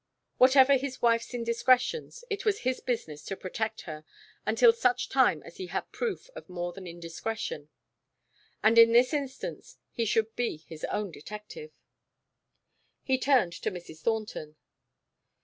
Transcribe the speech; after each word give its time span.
Whatever 0.39 0.77
his 0.77 0.99
wife's 0.99 1.31
indiscretions, 1.31 2.23
it 2.31 2.43
was 2.43 2.61
his 2.61 2.79
business 2.79 3.23
to 3.25 3.37
protect 3.37 3.81
her 3.81 4.03
until 4.47 4.73
such 4.73 5.09
time 5.09 5.43
as 5.43 5.57
he 5.57 5.67
had 5.67 5.91
proof 5.91 6.27
of 6.35 6.49
more 6.49 6.73
than 6.73 6.87
indiscretion. 6.87 7.69
And 8.63 8.79
in 8.79 8.93
this 8.93 9.13
instance 9.13 9.77
he 9.91 10.05
should 10.05 10.35
be 10.35 10.57
his 10.57 10.83
own 10.85 11.11
detective. 11.11 11.69
He 13.03 13.19
turned 13.19 13.53
to 13.61 13.69
Mrs. 13.69 13.99
Thornton. 14.01 14.55